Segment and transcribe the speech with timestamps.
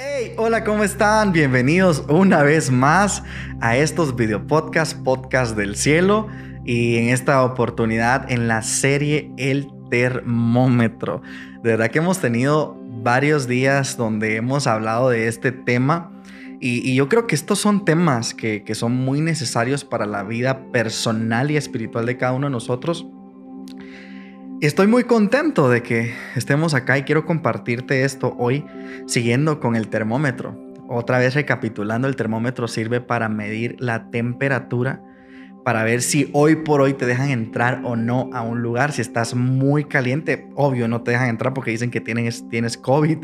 [0.00, 1.32] Hey, hola, ¿cómo están?
[1.32, 3.24] Bienvenidos una vez más
[3.60, 6.28] a estos video podcasts, podcast del cielo
[6.64, 11.20] y en esta oportunidad en la serie El Termómetro.
[11.64, 16.12] De verdad que hemos tenido varios días donde hemos hablado de este tema
[16.60, 21.50] y, yo creo que estos son temas que son muy necesarios para la vida personal
[21.50, 23.04] y espiritual de cada uno de nosotros.
[24.60, 28.66] Estoy muy contento de que estemos acá y quiero compartirte esto hoy
[29.06, 30.58] siguiendo con el termómetro.
[30.88, 35.00] Otra vez recapitulando, el termómetro sirve para medir la temperatura
[35.68, 38.90] para ver si hoy por hoy te dejan entrar o no a un lugar.
[38.90, 43.18] Si estás muy caliente, obvio no te dejan entrar porque dicen que tienes, tienes COVID,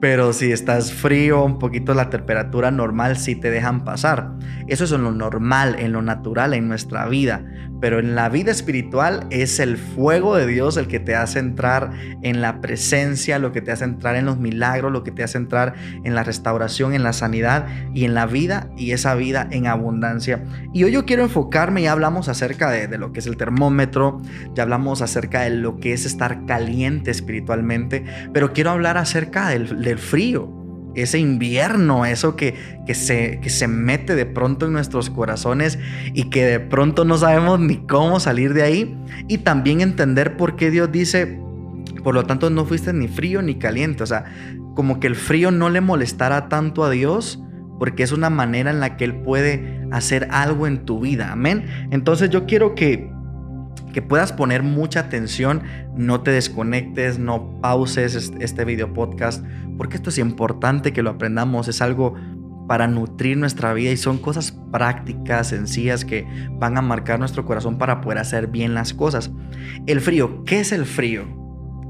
[0.00, 4.32] pero si estás frío, un poquito la temperatura normal, sí te dejan pasar.
[4.66, 7.44] Eso es en lo normal, en lo natural, en nuestra vida.
[7.80, 11.90] Pero en la vida espiritual es el fuego de Dios el que te hace entrar
[12.22, 15.36] en la presencia, lo que te hace entrar en los milagros, lo que te hace
[15.36, 19.66] entrar en la restauración, en la sanidad y en la vida y esa vida en
[19.66, 20.44] abundancia.
[20.72, 24.20] Y hoy yo quiero enfocarme ya hablamos acerca de, lo que es el termómetro,
[24.54, 29.98] ya hablamos acerca de lo que es estar caliente espiritualmente, pero quiero hablar acerca del,
[29.98, 30.50] frío,
[30.94, 32.54] ese invierno, eso que,
[32.86, 35.78] que, se, que se mete de pronto en nuestros corazones
[36.12, 38.96] y que de pronto no sabemos ni cómo salir de ahí.
[39.28, 41.40] Y también entender por qué Dios dice,
[42.02, 44.02] por lo tanto no fuiste ni frío ni caliente.
[44.04, 44.24] O sea,
[44.74, 47.40] como que el frío no le molestara tanto a Dios
[47.78, 51.32] porque es una manera en la que Él puede hacer algo en tu vida.
[51.32, 51.66] Amén.
[51.90, 53.10] Entonces yo quiero que,
[53.92, 55.62] que puedas poner mucha atención,
[55.96, 59.44] no te desconectes, no pauses este video podcast,
[59.76, 62.14] porque esto es importante que lo aprendamos, es algo
[62.66, 67.78] para nutrir nuestra vida y son cosas prácticas, sencillas que van a marcar nuestro corazón
[67.78, 69.30] para poder hacer bien las cosas.
[69.86, 71.24] El frío, ¿qué es el frío?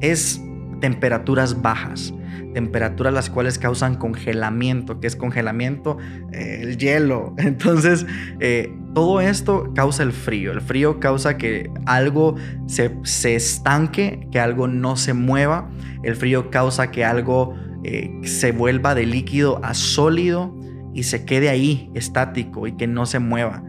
[0.00, 0.43] Es
[0.80, 2.14] temperaturas bajas
[2.54, 5.98] temperaturas las cuales causan congelamiento, que es congelamiento,
[6.32, 7.34] eh, el hielo.
[7.38, 8.06] Entonces,
[8.40, 10.52] eh, todo esto causa el frío.
[10.52, 12.36] El frío causa que algo
[12.66, 15.68] se, se estanque, que algo no se mueva.
[16.02, 20.56] El frío causa que algo eh, se vuelva de líquido a sólido
[20.94, 23.64] y se quede ahí estático y que no se mueva.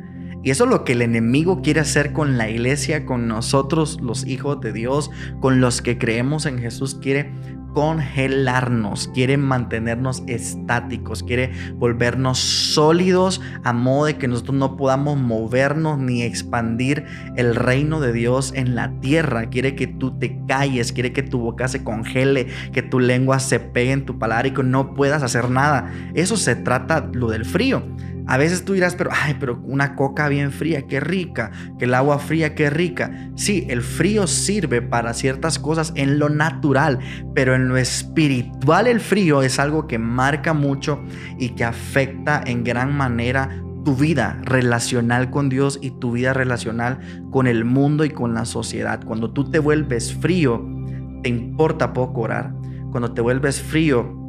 [0.46, 4.28] Y eso es lo que el enemigo quiere hacer con la iglesia, con nosotros, los
[4.28, 6.94] hijos de Dios, con los que creemos en Jesús.
[7.02, 7.32] Quiere
[7.74, 15.98] congelarnos, quiere mantenernos estáticos, quiere volvernos sólidos a modo de que nosotros no podamos movernos
[15.98, 19.50] ni expandir el reino de Dios en la tierra.
[19.50, 23.60] Quiere que tú te calles, quiere que tu boca se congele, que tu lengua se
[23.60, 25.92] pegue en tu palabra y que no puedas hacer nada.
[26.14, 27.82] Eso se trata lo del frío.
[28.28, 31.94] A veces tú dirás, pero, ay, pero una coca bien fría, qué rica, que el
[31.94, 33.30] agua fría, qué rica.
[33.36, 37.00] Sí, el frío sirve para ciertas cosas en lo natural,
[37.34, 41.04] pero en lo espiritual el frío es algo que marca mucho
[41.38, 47.00] y que afecta en gran manera tu vida relacional con Dios y tu vida relacional
[47.32, 49.04] con el mundo y con la sociedad.
[49.06, 50.68] Cuando tú te vuelves frío,
[51.22, 52.54] te importa poco orar.
[52.92, 54.25] Cuando te vuelves frío,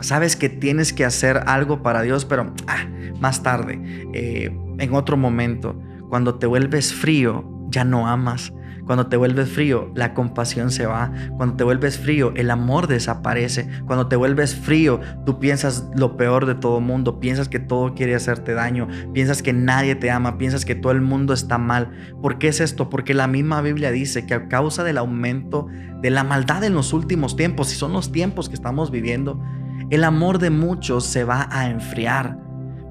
[0.00, 2.86] sabes que tienes que hacer algo para Dios, pero ah,
[3.20, 3.80] más tarde,
[4.12, 8.52] eh, en otro momento, cuando te vuelves frío, ya no amas.
[8.90, 11.12] Cuando te vuelves frío, la compasión se va.
[11.36, 13.68] Cuando te vuelves frío, el amor desaparece.
[13.86, 17.20] Cuando te vuelves frío, tú piensas lo peor de todo mundo.
[17.20, 18.88] Piensas que todo quiere hacerte daño.
[19.12, 20.38] Piensas que nadie te ama.
[20.38, 21.92] Piensas que todo el mundo está mal.
[22.20, 22.90] ¿Por qué es esto?
[22.90, 25.68] Porque la misma Biblia dice que a causa del aumento
[26.02, 29.40] de la maldad en los últimos tiempos, y son los tiempos que estamos viviendo,
[29.88, 32.38] el amor de muchos se va a enfriar.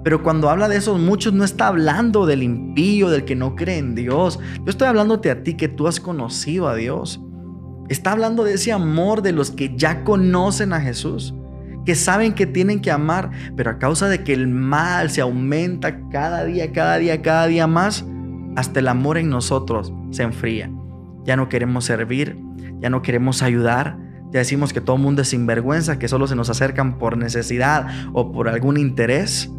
[0.04, 3.78] Pero cuando habla de esos muchos no está hablando del impío, del que no cree
[3.78, 4.40] en Dios.
[4.58, 7.22] Yo estoy hablándote a ti que tú has conocido a Dios.
[7.90, 11.34] Está hablando de ese amor de los que ya conocen a Jesús,
[11.86, 16.00] que saben que tienen que amar, pero a causa de que el mal se aumenta
[16.10, 18.06] cada día, cada día, cada día más,
[18.56, 20.72] hasta el amor en nosotros se enfría.
[21.26, 22.38] Ya no queremos servir,
[22.80, 23.98] ya no queremos ayudar,
[24.32, 28.32] ya decimos que todo mundo es sinvergüenza, que solo se nos acercan por necesidad o
[28.32, 29.52] por algún interés.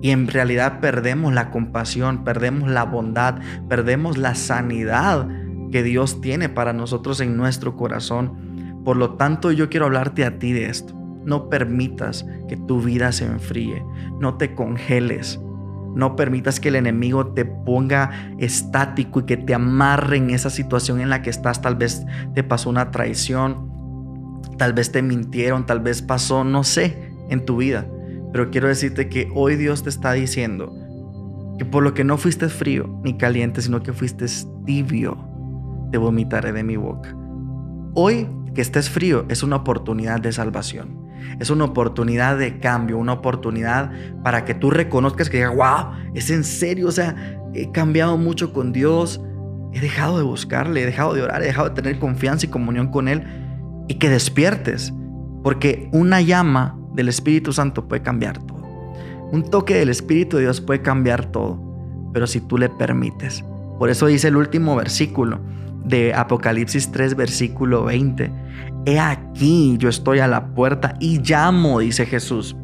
[0.00, 5.28] Y en realidad perdemos la compasión, perdemos la bondad, perdemos la sanidad
[5.72, 8.82] que Dios tiene para nosotros en nuestro corazón.
[8.84, 10.94] Por lo tanto, yo quiero hablarte a ti de esto.
[11.24, 13.84] No permitas que tu vida se enfríe.
[14.20, 15.40] No te congeles.
[15.94, 21.00] No permitas que el enemigo te ponga estático y que te amarre en esa situación
[21.00, 21.60] en la que estás.
[21.60, 23.69] Tal vez te pasó una traición,
[24.60, 27.86] Tal vez te mintieron, tal vez pasó, no sé, en tu vida.
[28.30, 30.70] Pero quiero decirte que hoy Dios te está diciendo
[31.58, 34.26] que por lo que no fuiste frío ni caliente, sino que fuiste
[34.66, 35.16] tibio,
[35.90, 37.16] te vomitaré de mi boca.
[37.94, 41.08] Hoy que estés frío es una oportunidad de salvación.
[41.38, 43.90] Es una oportunidad de cambio, una oportunidad
[44.22, 47.16] para que tú reconozcas que digas, wow, es en serio, o sea,
[47.54, 49.22] he cambiado mucho con Dios,
[49.72, 52.88] he dejado de buscarle, he dejado de orar, he dejado de tener confianza y comunión
[52.88, 53.48] con Él
[53.90, 54.94] y que despiertes,
[55.42, 58.62] porque una llama del Espíritu Santo puede cambiar todo.
[59.32, 61.60] Un toque del Espíritu de Dios puede cambiar todo,
[62.12, 63.44] pero si tú le permites.
[63.80, 65.40] Por eso dice el último versículo
[65.84, 68.30] de Apocalipsis 3, versículo 20.
[68.86, 72.54] He aquí, yo estoy a la puerta y llamo, dice Jesús.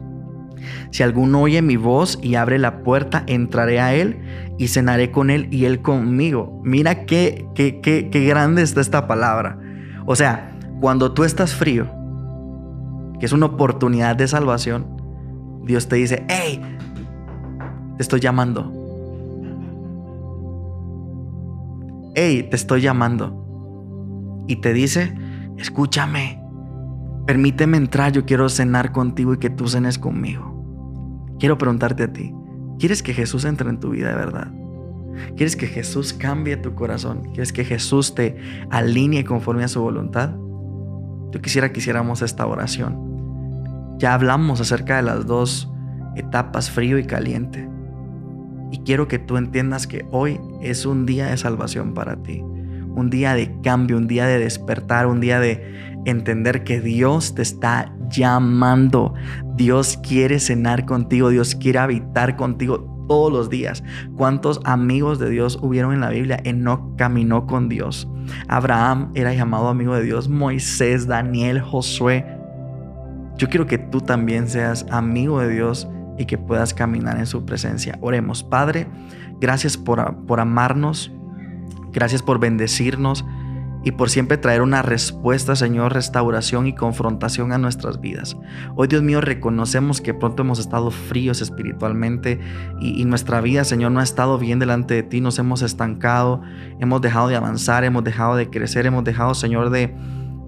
[0.93, 4.21] Si alguno oye mi voz y abre la puerta, entraré a él
[4.59, 6.63] y cenaré con él y él conmigo.
[6.63, 9.59] Mira qué, qué, qué, qué grande está esta palabra.
[10.07, 11.87] O sea, cuando tú estás frío,
[13.19, 14.87] que es una oportunidad de salvación,
[15.65, 16.61] Dios te dice, hey,
[17.97, 18.73] te estoy llamando.
[22.15, 24.45] Hey, te estoy llamando.
[24.47, 25.15] Y te dice,
[25.57, 26.41] escúchame,
[27.27, 30.55] permíteme entrar, yo quiero cenar contigo y que tú cenes conmigo.
[31.39, 32.33] Quiero preguntarte a ti,
[32.79, 34.53] ¿quieres que Jesús entre en tu vida de verdad?
[35.37, 37.23] ¿Quieres que Jesús cambie tu corazón?
[37.33, 38.39] ¿Quieres que Jesús te
[38.71, 40.37] alinee conforme a su voluntad?
[41.37, 43.99] Yo quisiera que hiciéramos esta oración.
[43.99, 45.71] Ya hablamos acerca de las dos
[46.17, 47.69] etapas, frío y caliente.
[48.71, 52.41] Y quiero que tú entiendas que hoy es un día de salvación para ti.
[52.41, 57.43] Un día de cambio, un día de despertar, un día de entender que Dios te
[57.43, 59.13] está llamando.
[59.57, 63.85] Dios quiere cenar contigo, Dios quiere habitar contigo todos los días.
[64.17, 66.43] ¿Cuántos amigos de Dios hubieron en la Biblia?
[66.55, 68.09] no caminó con Dios.
[68.49, 72.27] Abraham era llamado amigo de Dios, Moisés, Daniel, Josué.
[73.37, 75.89] Yo quiero que tú también seas amigo de Dios
[76.19, 77.99] y que puedas caminar en su presencia.
[78.01, 78.87] Oremos, Padre,
[79.41, 81.13] gracias por, por amarnos,
[81.93, 83.25] gracias por bendecirnos
[83.87, 88.37] y por siempre traer una respuesta, Señor, restauración y confrontación a nuestras vidas.
[88.75, 92.41] Hoy, Dios mío, reconocemos que pronto hemos estado fríos espiritualmente
[92.81, 96.43] y, nuestra vida, Señor, no ha estado bien delante de ti, nos hemos estancado,
[96.81, 99.95] hemos dejado de avanzar, hemos dejado de crecer, hemos dejado, Señor, de,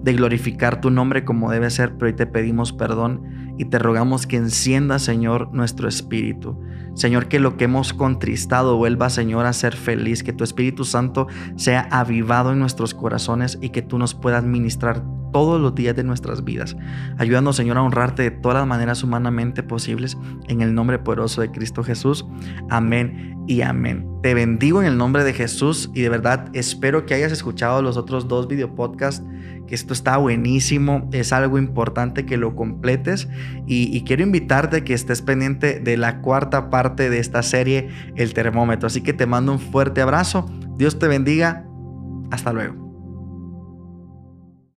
[0.03, 4.27] de glorificar tu nombre como debe ser, pero hoy te pedimos perdón y te rogamos
[4.27, 6.57] que encienda, Señor, nuestro espíritu.
[6.95, 11.27] Señor, que lo que hemos contristado vuelva, Señor, a ser feliz, que tu Espíritu Santo
[11.55, 16.03] sea avivado en nuestros corazones y que tú nos puedas ministrar todos los días de
[16.03, 16.75] nuestras vidas.
[17.17, 20.17] Ayúdanos, Señor, a honrarte de todas las maneras humanamente posibles,
[20.47, 22.25] en el nombre poderoso de Cristo Jesús.
[22.69, 24.07] Amén y amén.
[24.21, 27.97] Te bendigo en el nombre de Jesús y de verdad espero que hayas escuchado los
[27.97, 29.23] otros dos video podcasts
[29.69, 33.29] que esto está buenísimo, es algo importante que lo completes
[33.67, 38.33] y, quiero invitarte a que estés pendiente de la cuarta parte de esta serie, El
[38.33, 38.87] Termómetro.
[38.87, 41.67] Así que te mando un fuerte abrazo, Dios te bendiga,
[42.31, 42.88] hasta luego.